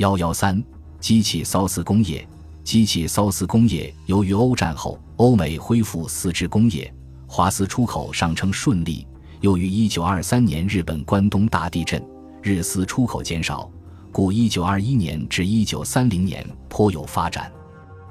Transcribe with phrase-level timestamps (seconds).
[0.00, 0.64] 幺幺三，
[0.98, 2.26] 机器缫丝工业。
[2.64, 6.90] 机器缫丝工业由于欧战后欧美恢复丝织工业，
[7.26, 9.06] 华丝出口上称顺利。
[9.42, 12.02] 又于一九二三年日本关东大地震，
[12.42, 13.70] 日丝出口减少，
[14.10, 17.52] 故一九二一年至一九三零年颇有发展。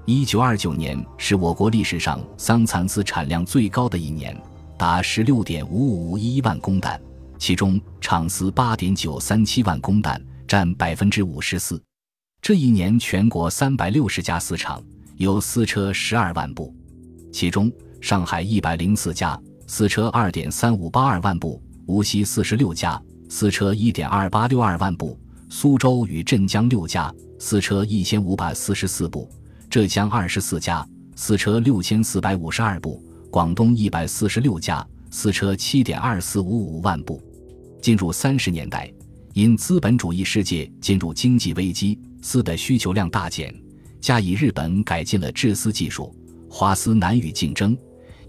[0.06, 4.40] 一九二九年是我国历史上桑蚕丝产量最高的一年，
[4.78, 7.02] 达十六点五五一万公担，
[7.40, 11.80] 其中厂丝八点九三七万公担，占百分之五十四。
[12.42, 14.84] 这一年全国三百六十家丝厂，
[15.18, 16.74] 有丝车十二万部，
[17.32, 17.71] 其中
[18.02, 19.40] 上海一百零四家。
[19.68, 23.00] 丝车二点三五八二万部，无锡四十六家；
[23.30, 25.16] 丝车一点二八六二万部，
[25.50, 29.29] 苏州与镇江六家；丝车一千五百四十四部，
[29.70, 30.84] 浙江二十四家；
[31.16, 37.22] 丝车六千四百五十二部，广东一百四十六家；丝车七点二四五五万部。
[37.80, 38.92] 进入三十年代，
[39.33, 43.53] 因资本主义世界进入经济危机，丝的需求量大减，
[44.02, 46.14] 加以日本改进了制丝技术，
[46.50, 47.78] 华丝难与竞争。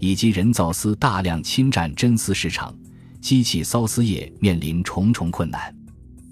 [0.03, 2.75] 以及人造丝大量侵占真丝市场，
[3.21, 5.71] 机器缫丝业面临重重困难。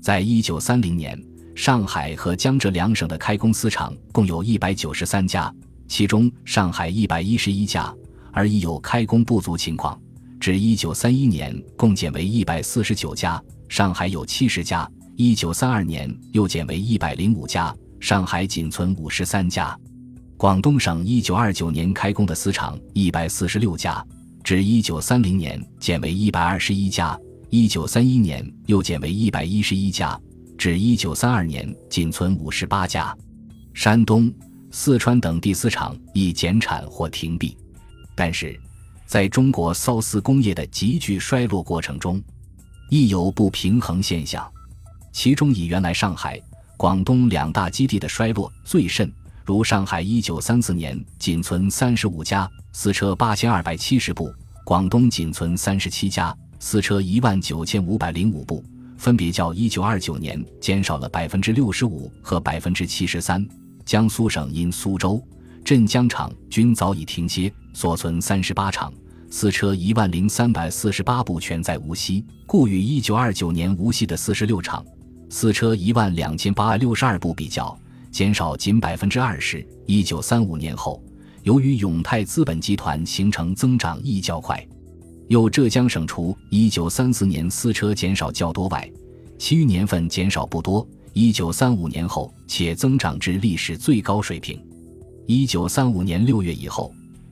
[0.02, 1.16] 在一九三零年，
[1.54, 5.54] 上海和江浙两省的开工丝厂共有一百九十三家，
[5.88, 7.94] 其中上海一百一十一家，
[8.32, 10.02] 而已有开工不足情况。
[10.40, 13.40] 至一九三一年，共减为一百四十九家，
[13.70, 19.78] 上海有七十家；一九三二年又减为一百零五家，上海仅存五十三家。
[20.36, 24.04] 广东省一九二九年开工的丝厂一百四十六家，
[24.44, 27.18] 至一九三零年减为一百二十一家，
[27.52, 30.20] 一九三一年又减为一百一十一家，
[30.58, 33.16] 至一九三二年仅存五十八家。
[33.76, 34.34] 山东、
[34.72, 37.56] 四川等地丝厂亦减产或停闭。
[38.16, 38.60] 但是，
[39.06, 42.22] 在中国缫丝工业的急剧衰落过程中，
[42.90, 44.52] 亦有不平衡现象，
[45.12, 46.42] 其中以原来上海、
[46.76, 49.12] 广东两大基地的衰落最甚。
[49.46, 58.64] 如上海一九三四年仅存三十五家私车八千二百七十部，广东仅存三十七家私车一万九千五百零五部，
[58.98, 63.48] 分别较一九二九年减少了百分之六十五和百分之七十三。
[63.86, 65.24] 江苏省因苏州、
[65.64, 68.94] 镇江厂均早已停歇，所存三十八厂
[69.32, 74.84] 私车一万零三百四十八部全在无锡，故与一九二九年无锡的四十六厂
[75.30, 77.78] 私车一万两千八百六十二部比较。
[78.12, 79.64] 减少仅百分之二十。
[79.86, 81.00] 一九三五年后，
[81.44, 84.68] 由于永泰资本集团形成增长亦较快，
[85.28, 88.92] 又浙江省除一九三四年私车减少较多外，
[89.38, 90.86] 其余年份减少不多。
[91.14, 94.60] 一九三五年后，且增长至历史最高水平。
[95.28, 96.92] 一九三五年六月以后，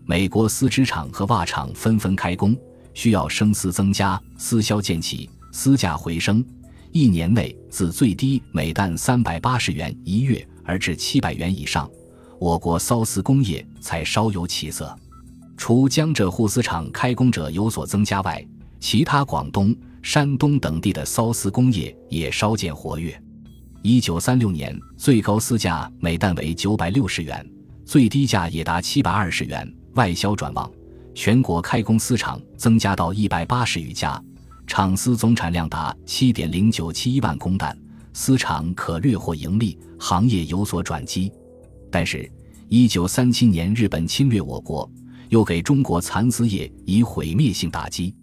[0.10, 2.56] 美国丝织厂和袜厂纷纷开工，
[2.94, 6.44] 需要生丝增加，丝销渐起，丝价回升。
[6.94, 10.48] 一年内自最低每担三百八十元一月。
[10.64, 11.90] 而至七百元以上，
[12.40, 14.96] 我国缫丝工业才稍有起色。
[15.58, 18.46] 除江浙沪丝厂开工者有所增加外，
[18.80, 23.18] 其他广东、山东等地的缫丝工业也稍见活跃。
[23.82, 27.46] 一九三六年，最高丝价每担为九百六十元，
[27.86, 29.74] 最低价也达七百二十元。
[29.98, 30.72] 外销转旺，
[31.16, 34.24] 全国开工丝厂增加到一百八十余家，
[34.68, 37.76] 厂丝总产量达七点零九七一万公担。
[38.14, 41.32] 丝厂可略获盈利，行业有所转机。
[41.92, 42.32] 但是，
[42.70, 44.88] 一九三七年日本侵略我国，
[45.30, 48.16] 又给中国蚕丝业以毁灭性打击。